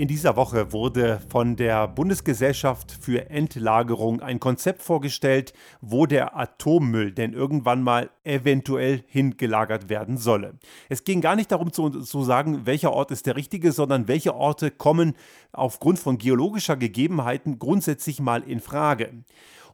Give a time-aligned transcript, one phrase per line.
[0.00, 7.12] In dieser Woche wurde von der Bundesgesellschaft für Endlagerung ein Konzept vorgestellt, wo der Atommüll
[7.12, 10.54] denn irgendwann mal eventuell hingelagert werden solle.
[10.88, 14.34] Es ging gar nicht darum zu, zu sagen, welcher Ort ist der richtige, sondern welche
[14.34, 15.16] Orte kommen
[15.52, 19.12] aufgrund von geologischer Gegebenheiten grundsätzlich mal in Frage.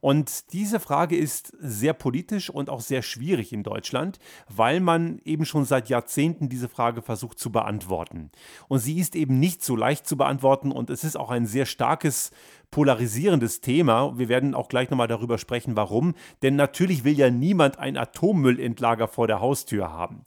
[0.07, 5.45] Und diese Frage ist sehr politisch und auch sehr schwierig in Deutschland, weil man eben
[5.45, 8.31] schon seit Jahrzehnten diese Frage versucht zu beantworten.
[8.69, 11.67] Und sie ist eben nicht so leicht zu beantworten und es ist auch ein sehr
[11.67, 12.31] starkes
[12.71, 14.17] polarisierendes Thema.
[14.17, 16.15] Wir werden auch gleich nochmal darüber sprechen, warum.
[16.41, 20.25] Denn natürlich will ja niemand ein Atommüllendlager vor der Haustür haben.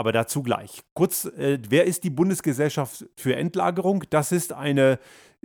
[0.00, 0.80] Aber dazu gleich.
[0.94, 4.02] Kurz, äh, wer ist die Bundesgesellschaft für Endlagerung?
[4.08, 4.98] Das ist eine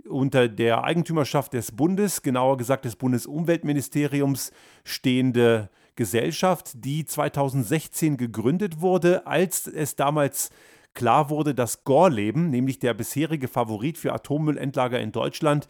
[0.08, 9.26] unter der Eigentümerschaft des Bundes, genauer gesagt des Bundesumweltministeriums, stehende Gesellschaft, die 2016 gegründet wurde,
[9.26, 10.48] als es damals
[10.94, 15.68] klar wurde, dass Gorleben, nämlich der bisherige Favorit für Atommüllendlager in Deutschland,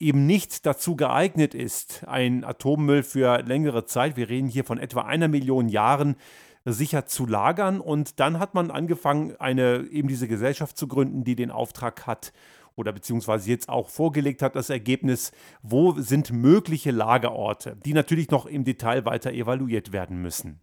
[0.00, 5.02] eben nicht dazu geeignet ist, ein Atommüll für längere Zeit, wir reden hier von etwa
[5.02, 6.16] einer Million Jahren,
[6.72, 7.80] sicher zu lagern.
[7.80, 12.32] Und dann hat man angefangen, eine eben diese Gesellschaft zu gründen, die den Auftrag hat,
[12.78, 18.46] oder beziehungsweise jetzt auch vorgelegt hat, das Ergebnis, wo sind mögliche Lagerorte, die natürlich noch
[18.46, 20.60] im Detail weiter evaluiert werden müssen.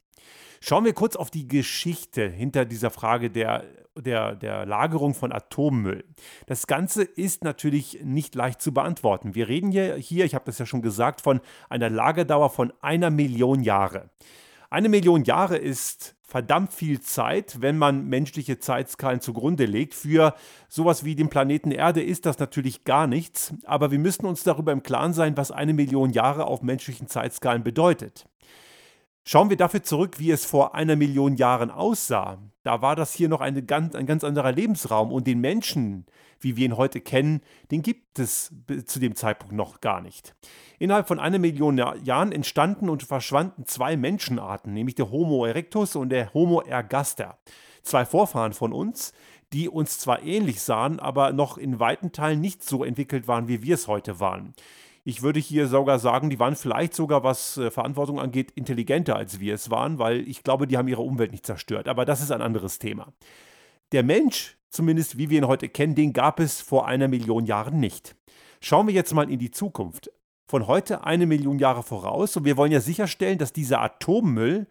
[0.62, 3.66] Schauen wir kurz auf die Geschichte hinter dieser Frage der,
[4.00, 6.06] der, der Lagerung von Atommüll.
[6.48, 9.36] Das Ganze ist natürlich nicht leicht zu beantworten.
[9.36, 13.10] Wir reden hier, hier ich habe das ja schon gesagt, von einer Lagerdauer von einer
[13.10, 14.10] Million Jahre.
[14.70, 19.94] Eine Million Jahre ist verdammt viel Zeit, wenn man menschliche Zeitskalen zugrunde legt.
[19.94, 20.34] Für
[20.68, 24.72] sowas wie den Planeten Erde ist das natürlich gar nichts, aber wir müssen uns darüber
[24.72, 28.26] im Klaren sein, was eine Million Jahre auf menschlichen Zeitskalen bedeutet.
[29.24, 32.40] Schauen wir dafür zurück, wie es vor einer Million Jahren aussah.
[32.66, 36.08] Da war das hier noch eine ganz, ein ganz anderer Lebensraum und den Menschen,
[36.40, 38.52] wie wir ihn heute kennen, den gibt es
[38.88, 40.34] zu dem Zeitpunkt noch gar nicht.
[40.80, 46.10] Innerhalb von einer Million Jahren entstanden und verschwanden zwei Menschenarten, nämlich der Homo erectus und
[46.10, 47.38] der Homo ergaster.
[47.84, 49.14] Zwei Vorfahren von uns,
[49.54, 53.62] die uns zwar ähnlich sahen, aber noch in weiten Teilen nicht so entwickelt waren, wie
[53.62, 54.56] wir es heute waren.
[55.08, 59.40] Ich würde hier sogar sagen, die waren vielleicht sogar, was äh, Verantwortung angeht, intelligenter als
[59.40, 61.88] wir es waren, weil ich glaube, die haben ihre Umwelt nicht zerstört.
[61.88, 63.14] Aber das ist ein anderes Thema.
[63.92, 67.80] Der Mensch, zumindest wie wir ihn heute kennen, den gab es vor einer Million Jahren
[67.80, 68.16] nicht.
[68.62, 70.10] Schauen wir jetzt mal in die Zukunft.
[70.48, 74.66] Von heute eine Million Jahre voraus und wir wollen ja sicherstellen, dass dieser Atommüll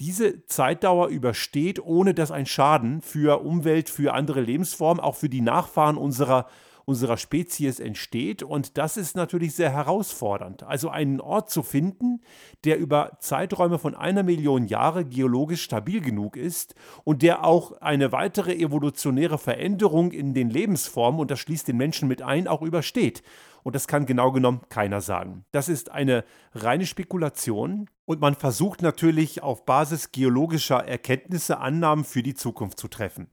[0.00, 5.42] diese Zeitdauer übersteht, ohne dass ein Schaden für Umwelt, für andere Lebensformen, auch für die
[5.42, 6.46] Nachfahren unserer
[6.86, 8.42] unserer Spezies entsteht.
[8.42, 10.62] Und das ist natürlich sehr herausfordernd.
[10.62, 12.22] Also einen Ort zu finden,
[12.64, 18.12] der über Zeiträume von einer Million Jahre geologisch stabil genug ist und der auch eine
[18.12, 23.22] weitere evolutionäre Veränderung in den Lebensformen, und das schließt den Menschen mit ein, auch übersteht.
[23.64, 25.44] Und das kann genau genommen keiner sagen.
[25.50, 27.90] Das ist eine reine Spekulation.
[28.04, 33.26] Und man versucht natürlich auf Basis geologischer Erkenntnisse Annahmen für die Zukunft zu treffen.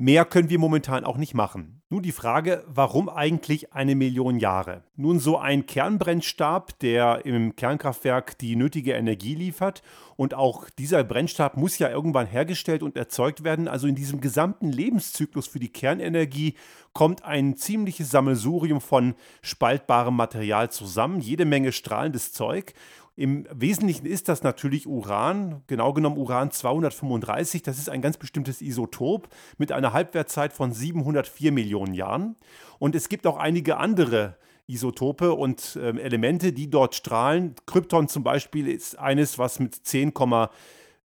[0.00, 1.82] Mehr können wir momentan auch nicht machen.
[1.90, 4.82] Nun die Frage, warum eigentlich eine Million Jahre?
[4.96, 9.82] Nun so ein Kernbrennstab, der im Kernkraftwerk die nötige Energie liefert
[10.16, 13.68] und auch dieser Brennstab muss ja irgendwann hergestellt und erzeugt werden.
[13.68, 16.54] Also in diesem gesamten Lebenszyklus für die Kernenergie
[16.94, 22.72] kommt ein ziemliches Sammelsurium von spaltbarem Material zusammen, jede Menge strahlendes Zeug
[23.20, 27.60] im Wesentlichen ist das natürlich Uran, genau genommen Uran 235.
[27.62, 32.36] Das ist ein ganz bestimmtes Isotop mit einer Halbwertzeit von 704 Millionen Jahren.
[32.78, 34.38] Und es gibt auch einige andere
[34.68, 37.56] Isotope und äh, Elemente, die dort strahlen.
[37.66, 39.84] Krypton zum Beispiel ist eines, was mit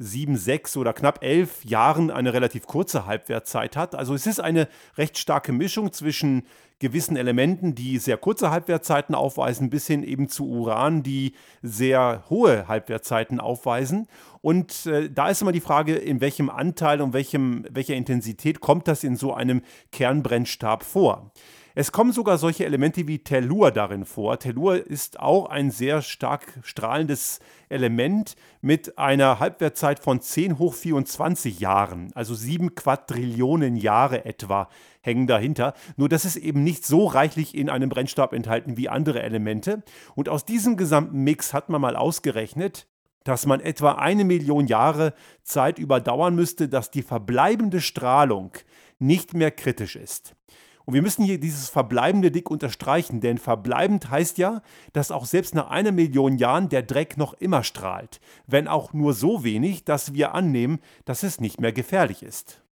[0.04, 3.94] 10,76 oder knapp 11 Jahren eine relativ kurze Halbwertzeit hat.
[3.94, 6.44] Also es ist eine recht starke Mischung zwischen
[6.78, 11.32] gewissen Elementen, die sehr kurze Halbwertzeiten aufweisen, bis hin eben zu Uran, die
[11.62, 14.06] sehr hohe Halbwertzeiten aufweisen.
[14.42, 18.88] Und äh, da ist immer die Frage, in welchem Anteil und welchem, welcher Intensität kommt
[18.88, 19.62] das in so einem
[19.92, 21.30] Kernbrennstab vor.
[21.76, 24.38] Es kommen sogar solche Elemente wie Tellur darin vor.
[24.38, 31.58] Tellur ist auch ein sehr stark strahlendes Element mit einer Halbwertzeit von 10 hoch 24
[31.58, 34.68] Jahren, also 7 Quadrillionen Jahre etwa
[35.00, 35.74] hängen dahinter.
[35.96, 39.82] Nur das ist eben nicht so reichlich in einem Brennstab enthalten wie andere Elemente.
[40.14, 42.86] Und aus diesem gesamten Mix hat man mal ausgerechnet,
[43.24, 45.12] dass man etwa eine Million Jahre
[45.42, 48.52] Zeit überdauern müsste, dass die verbleibende Strahlung
[49.00, 50.36] nicht mehr kritisch ist.
[50.84, 55.54] Und wir müssen hier dieses verbleibende dick unterstreichen, denn verbleibend heißt ja, dass auch selbst
[55.54, 60.12] nach einer Million Jahren der Dreck noch immer strahlt, wenn auch nur so wenig, dass
[60.12, 62.63] wir annehmen, dass es nicht mehr gefährlich ist.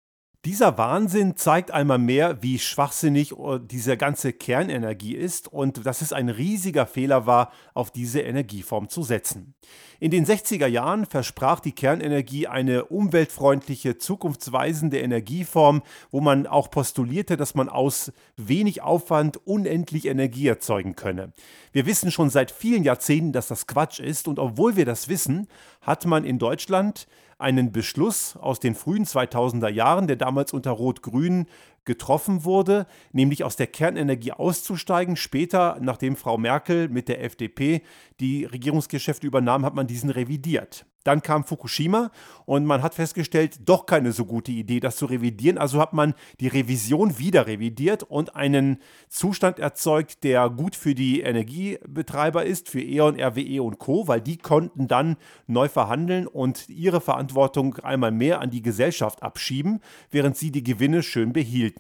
[0.44, 6.12] Dieser Wahnsinn zeigt einmal mehr, wie schwachsinnig äh, diese ganze Kernenergie ist und dass es
[6.12, 9.54] ein riesiger Fehler war, auf diese Energieform zu setzen.
[10.00, 17.36] In den 60er Jahren versprach die Kernenergie eine umweltfreundliche, zukunftsweisende Energieform, wo man auch postulierte,
[17.36, 21.32] dass man aus wenig Aufwand unendlich Energie erzeugen könne.
[21.70, 25.46] Wir wissen schon seit vielen Jahrzehnten, dass das Quatsch ist und obwohl wir das wissen,
[25.82, 27.06] hat man in Deutschland
[27.42, 31.46] einen Beschluss aus den frühen 2000er Jahren, der damals unter Rot-Grün
[31.84, 35.17] getroffen wurde, nämlich aus der Kernenergie auszusteigen.
[35.17, 37.82] Später, nachdem Frau Merkel mit der FDP
[38.20, 40.87] die Regierungsgeschäfte übernahm, hat man diesen revidiert.
[41.05, 42.11] Dann kam Fukushima
[42.44, 45.58] und man hat festgestellt, doch keine so gute Idee, das zu revidieren.
[45.58, 51.20] Also hat man die Revision wieder revidiert und einen Zustand erzeugt, der gut für die
[51.20, 57.00] Energiebetreiber ist, für E.ON, RWE und Co., weil die konnten dann neu verhandeln und ihre
[57.00, 59.81] Verantwortung einmal mehr an die Gesellschaft abschieben,
[60.11, 61.71] während sie die Gewinne schön behielten.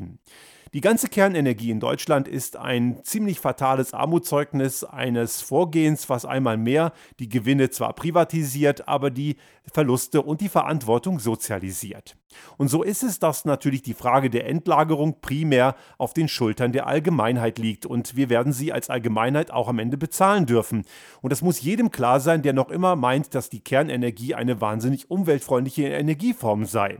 [0.74, 6.92] Die ganze Kernenergie in Deutschland ist ein ziemlich fatales Armutszeugnis eines Vorgehens, was einmal mehr
[7.18, 9.36] die Gewinne zwar privatisiert, aber die
[9.70, 12.16] Verluste und die Verantwortung sozialisiert.
[12.56, 16.86] Und so ist es, dass natürlich die Frage der Endlagerung primär auf den Schultern der
[16.86, 20.84] Allgemeinheit liegt und wir werden sie als Allgemeinheit auch am Ende bezahlen dürfen.
[21.20, 25.10] Und das muss jedem klar sein, der noch immer meint, dass die Kernenergie eine wahnsinnig
[25.10, 26.98] umweltfreundliche Energieform sei.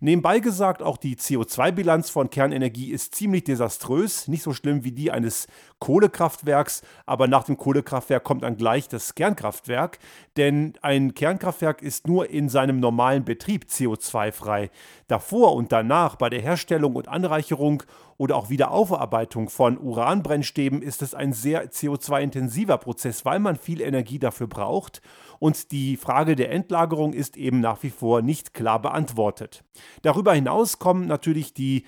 [0.00, 5.10] Nebenbei gesagt, auch die CO2-Bilanz von Kernenergie ist ziemlich desaströs, nicht so schlimm wie die
[5.12, 5.46] eines
[5.82, 9.98] Kohlekraftwerks, aber nach dem Kohlekraftwerk kommt dann gleich das Kernkraftwerk,
[10.36, 14.70] denn ein Kernkraftwerk ist nur in seinem normalen Betrieb CO2-frei.
[15.08, 17.82] Davor und danach bei der Herstellung und Anreicherung
[18.22, 24.20] oder auch Wiederaufarbeitung von Uranbrennstäben ist es ein sehr CO2-intensiver Prozess, weil man viel Energie
[24.20, 25.02] dafür braucht
[25.40, 29.64] und die Frage der Endlagerung ist eben nach wie vor nicht klar beantwortet.
[30.02, 31.84] Darüber hinaus kommen natürlich die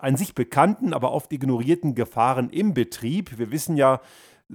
[0.00, 3.36] an sich bekannten, aber oft ignorierten Gefahren im Betrieb.
[3.36, 4.00] Wir wissen ja,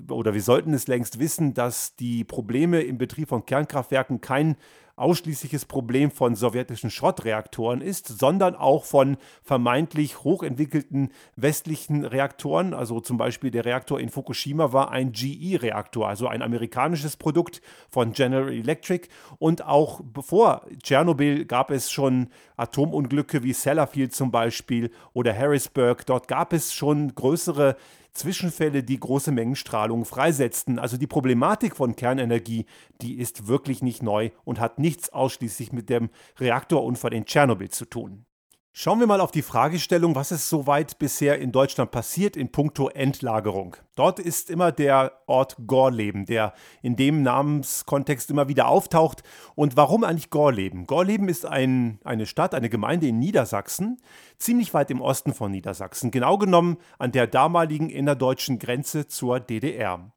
[0.10, 4.56] oder wir sollten es längst wissen, dass die Probleme im Betrieb von Kernkraftwerken kein
[5.02, 12.74] ausschließliches Problem von sowjetischen Schrottreaktoren ist, sondern auch von vermeintlich hochentwickelten westlichen Reaktoren.
[12.74, 18.14] Also zum Beispiel der Reaktor in Fukushima war ein GE-Reaktor, also ein amerikanisches Produkt von
[18.14, 19.10] General Electric.
[19.40, 26.06] Und auch bevor Tschernobyl gab es schon Atomunglücke wie Sellafield zum Beispiel oder Harrisburg.
[26.06, 27.76] Dort gab es schon größere
[28.14, 30.80] Zwischenfälle, die große Mengen Strahlung freisetzten.
[30.80, 32.66] Also die Problematik von Kernenergie,
[33.02, 36.10] die ist wirklich nicht neu und hat nichts ausschließlich mit dem
[36.40, 38.26] Reaktorunfall in Tschernobyl zu tun.
[38.74, 42.88] Schauen wir mal auf die Fragestellung, was ist soweit bisher in Deutschland passiert in puncto
[42.88, 43.76] Endlagerung.
[43.96, 49.24] Dort ist immer der Ort Gorleben, der in dem Namenskontext immer wieder auftaucht.
[49.56, 50.88] Und warum eigentlich Gorleben?
[50.88, 53.98] Gorleben ist ein, eine Stadt, eine Gemeinde in Niedersachsen,
[54.38, 60.14] ziemlich weit im Osten von Niedersachsen, genau genommen an der damaligen innerdeutschen Grenze zur DDR.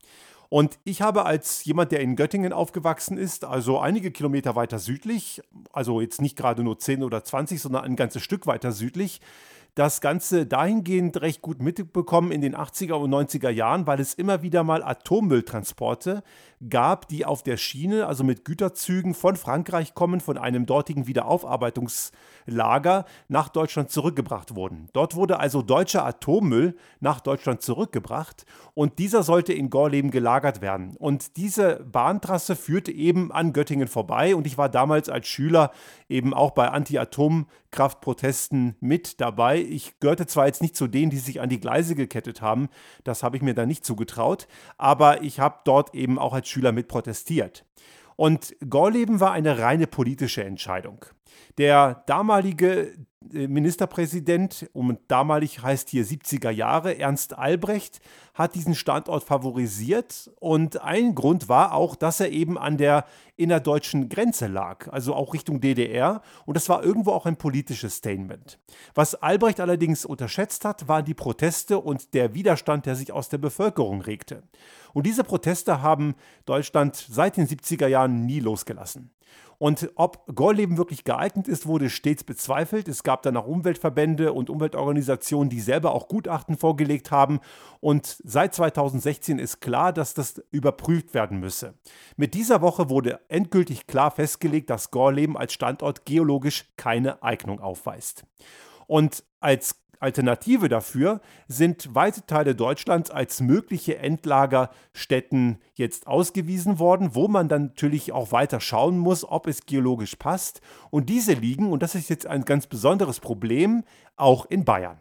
[0.49, 5.43] Und ich habe als jemand, der in Göttingen aufgewachsen ist, also einige Kilometer weiter südlich,
[5.73, 9.20] also jetzt nicht gerade nur 10 oder 20, sondern ein ganzes Stück weiter südlich,
[9.75, 14.43] das Ganze dahingehend recht gut mitbekommen in den 80er und 90er Jahren, weil es immer
[14.43, 16.23] wieder mal Atommülltransporte
[16.71, 23.05] gab, die auf der Schiene, also mit Güterzügen von Frankreich kommen, von einem dortigen Wiederaufarbeitungslager
[23.28, 24.88] nach Deutschland zurückgebracht wurden.
[24.93, 30.97] Dort wurde also deutscher Atommüll nach Deutschland zurückgebracht und dieser sollte in Gorleben gelagert werden.
[30.99, 35.71] Und diese Bahntrasse führte eben an Göttingen vorbei und ich war damals als Schüler
[36.09, 39.63] eben auch bei Anti-Atomkraftprotesten mit dabei.
[39.64, 42.68] Ich gehörte zwar jetzt nicht zu denen, die sich an die Gleise gekettet haben,
[43.02, 44.47] das habe ich mir da nicht zugetraut,
[44.78, 47.64] aber ich habe dort eben auch als Schüler mit protestiert.
[48.16, 51.04] Und Gorleben war eine reine politische Entscheidung.
[51.59, 52.93] Der damalige
[53.33, 58.00] äh, Ministerpräsident, und damalig heißt hier 70er Jahre, Ernst Albrecht,
[58.35, 60.31] hat diesen Standort favorisiert.
[60.40, 65.35] Und ein Grund war auch, dass er eben an der innerdeutschen Grenze lag, also auch
[65.35, 66.23] Richtung DDR.
[66.45, 68.59] Und das war irgendwo auch ein politisches Statement.
[68.95, 73.38] Was Albrecht allerdings unterschätzt hat, waren die Proteste und der Widerstand, der sich aus der
[73.38, 74.43] Bevölkerung regte.
[74.93, 76.14] Und diese Proteste haben
[76.45, 79.11] Deutschland seit den 70er Jahren nie losgelassen.
[79.64, 82.87] Und ob Gorleben wirklich geeignet ist, wurde stets bezweifelt.
[82.87, 87.40] Es gab dann auch Umweltverbände und Umweltorganisationen, die selber auch Gutachten vorgelegt haben.
[87.80, 91.78] Und seit 2016 ist klar, dass das überprüft werden müsse.
[92.18, 98.26] Mit dieser Woche wurde endgültig klar festgelegt, dass Gorleben als Standort geologisch keine Eignung aufweist.
[98.87, 107.26] Und als Alternative dafür sind weite Teile Deutschlands als mögliche Endlagerstätten jetzt ausgewiesen worden, wo
[107.26, 110.61] man dann natürlich auch weiter schauen muss, ob es geologisch passt.
[110.90, 113.82] Und diese liegen, und das ist jetzt ein ganz besonderes Problem,
[114.16, 114.99] auch in Bayern.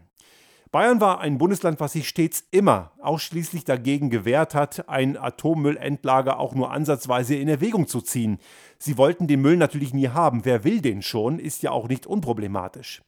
[0.71, 6.55] Bayern war ein Bundesland, was sich stets immer ausschließlich dagegen gewehrt hat, ein Atommüllendlager auch
[6.55, 8.39] nur ansatzweise in Erwägung zu ziehen.
[8.79, 10.45] Sie wollten den Müll natürlich nie haben.
[10.45, 13.03] Wer will den schon, ist ja auch nicht unproblematisch.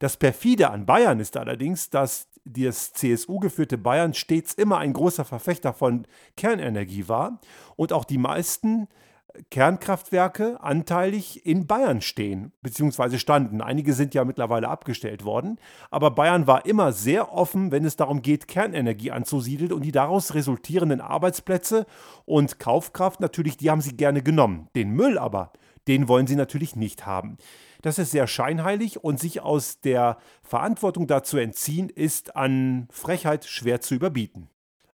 [0.00, 5.74] Das perfide an Bayern ist allerdings, dass das CSU-geführte Bayern stets immer ein großer Verfechter
[5.74, 7.38] von Kernenergie war
[7.76, 8.88] und auch die meisten
[9.50, 13.18] Kernkraftwerke anteilig in Bayern stehen bzw.
[13.18, 13.60] standen.
[13.60, 15.58] Einige sind ja mittlerweile abgestellt worden,
[15.90, 20.34] aber Bayern war immer sehr offen, wenn es darum geht, Kernenergie anzusiedeln und die daraus
[20.34, 21.86] resultierenden Arbeitsplätze
[22.24, 24.68] und Kaufkraft natürlich, die haben sie gerne genommen.
[24.74, 25.52] Den Müll aber,
[25.88, 27.36] den wollen sie natürlich nicht haben.
[27.82, 33.80] Das ist sehr scheinheilig und sich aus der Verantwortung dazu entziehen, ist an Frechheit schwer
[33.80, 34.48] zu überbieten.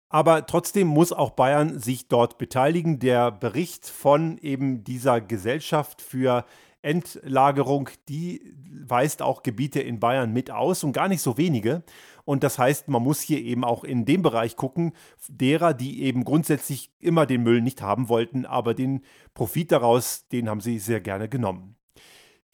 [0.10, 3.00] Aber trotzdem muss auch Bayern sich dort beteiligen.
[3.00, 6.46] Der Bericht von eben dieser Gesellschaft für
[6.84, 8.54] Endlagerung, die
[8.88, 11.84] weist auch Gebiete in Bayern mit aus und gar nicht so wenige.
[12.26, 14.94] Und das heißt, man muss hier eben auch in dem Bereich gucken,
[15.30, 19.02] derer, die eben grundsätzlich immer den Müll nicht haben wollten, aber den
[19.34, 21.76] Profit daraus, den haben sie sehr gerne genommen.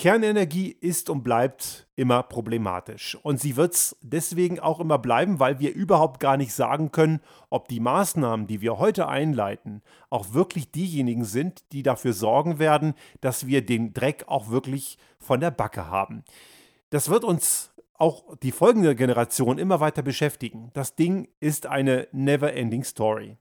[0.02, 3.16] Kernenergie ist und bleibt immer problematisch.
[3.22, 7.20] Und sie wird es deswegen auch immer bleiben, weil wir überhaupt gar nicht sagen können,
[7.52, 12.96] ob die Maßnahmen, die wir heute einleiten, auch wirklich diejenigen sind, die dafür sorgen werden,
[13.20, 16.24] dass wir den Dreck auch wirklich von der Backe haben.
[16.90, 17.71] Das wird uns
[18.02, 20.72] auch die folgende Generation immer weiter beschäftigen.
[20.74, 23.38] Das Ding ist eine never-ending Story.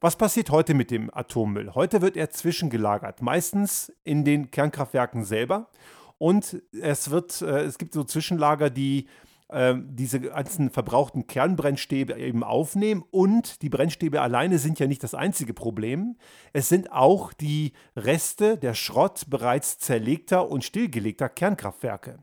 [0.00, 1.74] Was passiert heute mit dem Atommüll?
[1.74, 5.70] Heute wird er zwischengelagert, meistens in den Kernkraftwerken selber.
[6.18, 9.08] Und es wird, äh, es gibt so Zwischenlager, die
[9.48, 13.02] äh, diese ganzen verbrauchten Kernbrennstäbe eben aufnehmen.
[13.10, 16.16] Und die Brennstäbe alleine sind ja nicht das einzige Problem.
[16.52, 22.18] Es sind auch die Reste, der Schrott bereits zerlegter und stillgelegter Kernkraftwerke.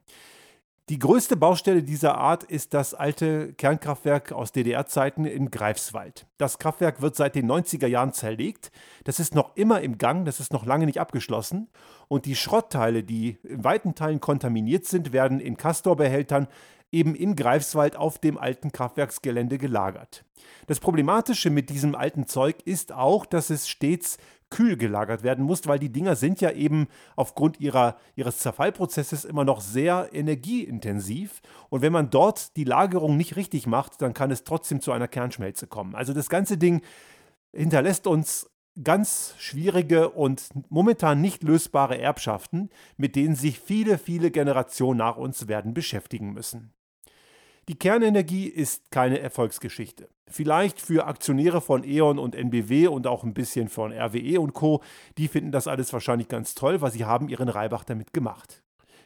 [0.91, 6.25] Die größte Baustelle dieser Art ist das alte Kernkraftwerk aus DDR-Zeiten in Greifswald.
[6.37, 8.73] Das Kraftwerk wird seit den 90er Jahren zerlegt.
[9.05, 11.69] Das ist noch immer im Gang, das ist noch lange nicht abgeschlossen.
[12.09, 16.49] Und die Schrottteile, die in weiten Teilen kontaminiert sind, werden in Castor-Behältern
[16.91, 20.25] eben in Greifswald auf dem alten Kraftwerksgelände gelagert.
[20.67, 24.17] Das Problematische mit diesem alten Zeug ist auch, dass es stets
[24.49, 29.45] kühl gelagert werden muss, weil die Dinger sind ja eben aufgrund ihrer, ihres Zerfallprozesses immer
[29.45, 31.41] noch sehr energieintensiv.
[31.69, 35.07] Und wenn man dort die Lagerung nicht richtig macht, dann kann es trotzdem zu einer
[35.07, 35.95] Kernschmelze kommen.
[35.95, 36.81] Also das ganze Ding
[37.53, 38.49] hinterlässt uns
[38.83, 45.47] ganz schwierige und momentan nicht lösbare Erbschaften, mit denen sich viele, viele Generationen nach uns
[45.47, 46.73] werden beschäftigen müssen.
[47.69, 50.09] Die Kernenergie ist keine Erfolgsgeschichte.
[50.27, 54.81] Vielleicht für Aktionäre von E.ON und NBW und auch ein bisschen von RWE und Co.,
[55.17, 58.63] die finden das alles wahrscheinlich ganz toll, weil sie haben ihren Reibach damit gemacht.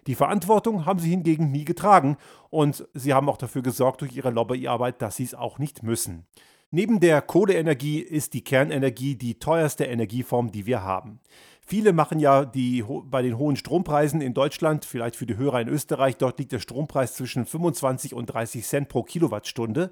[0.08, 2.18] Die Verantwortung haben sie hingegen nie getragen
[2.50, 6.26] und sie haben auch dafür gesorgt durch ihre Lobbyarbeit, dass sie es auch nicht müssen.
[6.70, 11.20] Neben der Kohleenergie ist die Kernenergie die teuerste Energieform, die wir haben.
[11.68, 15.68] Viele machen ja die, bei den hohen Strompreisen in Deutschland, vielleicht für die Hörer in
[15.68, 19.90] Österreich, dort liegt der Strompreis zwischen 25 und 30 Cent pro Kilowattstunde.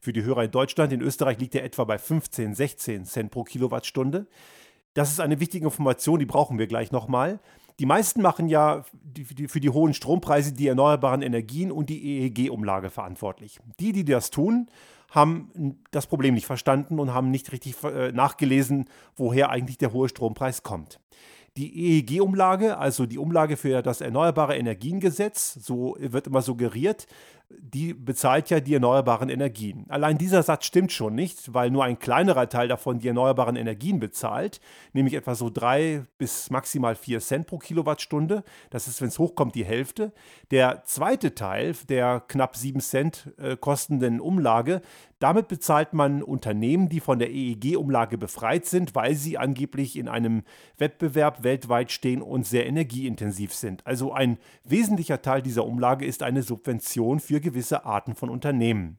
[0.00, 3.42] Für die Hörer in Deutschland, in Österreich liegt er etwa bei 15, 16 Cent pro
[3.42, 4.28] Kilowattstunde.
[4.94, 7.40] Das ist eine wichtige Information, die brauchen wir gleich nochmal.
[7.80, 8.84] Die meisten machen ja
[9.48, 13.58] für die hohen Strompreise die erneuerbaren Energien und die EEG-Umlage verantwortlich.
[13.80, 14.68] Die, die das tun,
[15.10, 18.86] haben das Problem nicht verstanden und haben nicht richtig äh, nachgelesen,
[19.16, 21.00] woher eigentlich der hohe Strompreis kommt.
[21.56, 27.06] Die EEG-Umlage, also die Umlage für das Erneuerbare Energiengesetz, so wird immer suggeriert,
[27.48, 29.86] die bezahlt ja die erneuerbaren Energien.
[29.88, 34.00] Allein dieser Satz stimmt schon nicht, weil nur ein kleinerer Teil davon die erneuerbaren Energien
[34.00, 34.60] bezahlt,
[34.92, 38.42] nämlich etwa so drei bis maximal vier Cent pro Kilowattstunde.
[38.70, 40.12] Das ist, wenn es hochkommt, die Hälfte.
[40.50, 44.82] Der zweite Teil der knapp sieben Cent äh, kostenden Umlage,
[45.18, 50.42] damit bezahlt man Unternehmen, die von der EEG-Umlage befreit sind, weil sie angeblich in einem
[50.76, 53.86] Wettbewerb weltweit stehen und sehr energieintensiv sind.
[53.86, 58.98] Also ein wesentlicher Teil dieser Umlage ist eine Subvention für gewisse Arten von Unternehmen.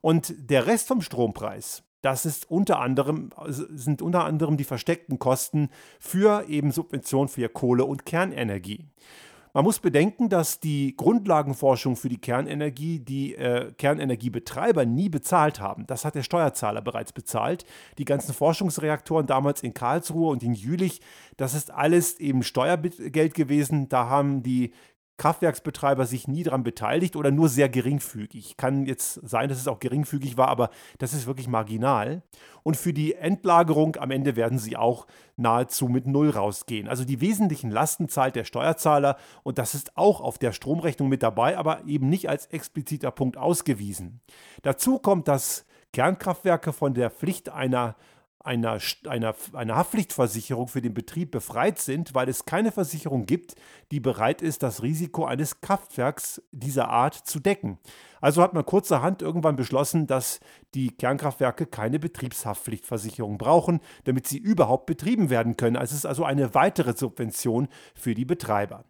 [0.00, 5.68] Und der Rest vom Strompreis, das ist unter anderem, sind unter anderem die versteckten Kosten
[5.98, 8.86] für eben Subventionen für Kohle- und Kernenergie.
[9.52, 15.88] Man muss bedenken, dass die Grundlagenforschung für die Kernenergie die äh, Kernenergiebetreiber nie bezahlt haben.
[15.88, 17.64] Das hat der Steuerzahler bereits bezahlt.
[17.98, 21.00] Die ganzen Forschungsreaktoren damals in Karlsruhe und in Jülich,
[21.36, 23.88] das ist alles eben Steuergeld gewesen.
[23.88, 24.72] Da haben die
[25.20, 28.56] Kraftwerksbetreiber sich nie daran beteiligt oder nur sehr geringfügig.
[28.56, 32.22] Kann jetzt sein, dass es auch geringfügig war, aber das ist wirklich marginal.
[32.62, 36.88] Und für die Endlagerung am Ende werden sie auch nahezu mit Null rausgehen.
[36.88, 41.22] Also die wesentlichen Lasten zahlt der Steuerzahler und das ist auch auf der Stromrechnung mit
[41.22, 44.22] dabei, aber eben nicht als expliziter Punkt ausgewiesen.
[44.62, 47.94] Dazu kommt, dass Kernkraftwerke von der Pflicht einer
[48.42, 53.54] einer, einer, einer Haftpflichtversicherung für den Betrieb befreit sind, weil es keine Versicherung gibt,
[53.90, 57.78] die bereit ist, das Risiko eines Kraftwerks dieser Art zu decken.
[58.20, 60.40] Also hat man kurzerhand irgendwann beschlossen, dass
[60.74, 65.76] die Kernkraftwerke keine Betriebshaftpflichtversicherung brauchen, damit sie überhaupt betrieben werden können.
[65.76, 68.84] Also es ist also eine weitere Subvention für die Betreiber.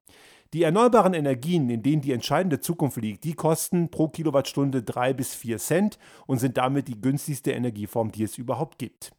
[0.52, 5.32] Die erneuerbaren Energien, in denen die entscheidende Zukunft liegt, die kosten pro Kilowattstunde 3 bis
[5.34, 9.12] 4 Cent und sind damit die günstigste Energieform, die es überhaupt gibt.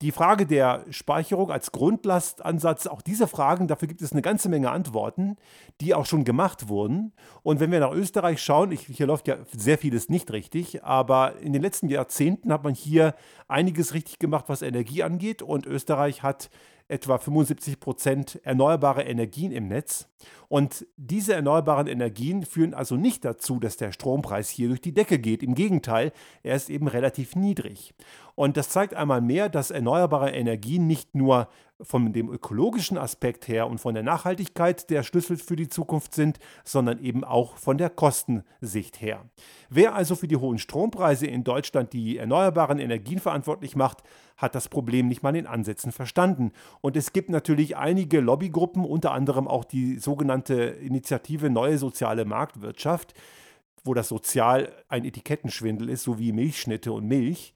[0.00, 4.70] Die Frage der Speicherung als Grundlastansatz, auch diese Fragen, dafür gibt es eine ganze Menge
[4.70, 5.34] Antworten,
[5.80, 7.12] die auch schon gemacht wurden.
[7.42, 11.40] Und wenn wir nach Österreich schauen, ich, hier läuft ja sehr vieles nicht richtig, aber
[11.40, 13.16] in den letzten Jahrzehnten hat man hier
[13.48, 15.42] einiges richtig gemacht, was Energie angeht.
[15.42, 16.48] Und Österreich hat
[16.88, 20.08] etwa 75 Prozent erneuerbare Energien im Netz.
[20.48, 25.18] Und diese erneuerbaren Energien führen also nicht dazu, dass der Strompreis hier durch die Decke
[25.18, 25.42] geht.
[25.42, 27.94] Im Gegenteil, er ist eben relativ niedrig.
[28.38, 31.48] Und das zeigt einmal mehr, dass erneuerbare Energien nicht nur
[31.80, 36.38] von dem ökologischen Aspekt her und von der Nachhaltigkeit der Schlüssel für die Zukunft sind,
[36.62, 39.24] sondern eben auch von der Kostensicht her.
[39.70, 44.04] Wer also für die hohen Strompreise in Deutschland die erneuerbaren Energien verantwortlich macht,
[44.36, 46.52] hat das Problem nicht mal in Ansätzen verstanden.
[46.80, 53.14] Und es gibt natürlich einige Lobbygruppen, unter anderem auch die sogenannte Initiative Neue Soziale Marktwirtschaft,
[53.82, 57.52] wo das Sozial ein Etikettenschwindel ist, so wie Milchschnitte und Milch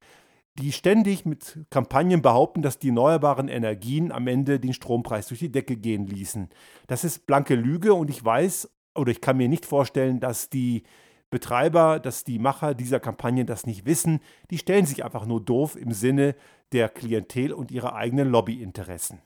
[0.59, 5.53] die ständig mit Kampagnen behaupten, dass die erneuerbaren Energien am Ende den Strompreis durch die
[5.53, 6.51] Decke gehen ließen.
[6.87, 10.83] Das ist blanke Lüge und ich weiß oder ich kann mir nicht vorstellen, dass die
[11.31, 14.21] Betreiber, dass die Macher dieser Kampagnen das nicht wissen.
[14.51, 16.35] Die stellen sich einfach nur doof im Sinne
[16.73, 19.21] der Klientel und ihrer eigenen Lobbyinteressen.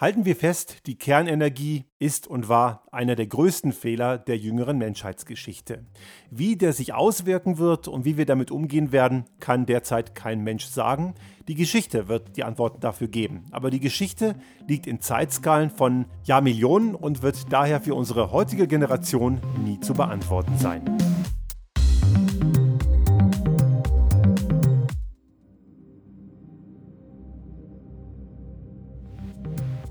[0.00, 5.84] Halten wir fest, die Kernenergie ist und war einer der größten Fehler der jüngeren Menschheitsgeschichte.
[6.30, 10.64] Wie der sich auswirken wird und wie wir damit umgehen werden, kann derzeit kein Mensch
[10.64, 11.12] sagen.
[11.48, 13.44] Die Geschichte wird die Antworten dafür geben.
[13.50, 14.36] Aber die Geschichte
[14.66, 20.56] liegt in Zeitskalen von Jahrmillionen und wird daher für unsere heutige Generation nie zu beantworten
[20.56, 20.96] sein.